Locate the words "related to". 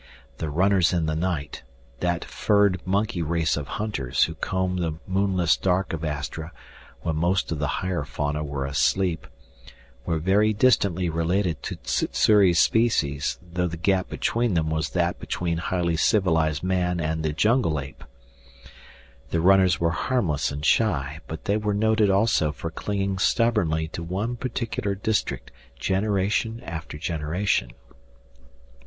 11.07-11.77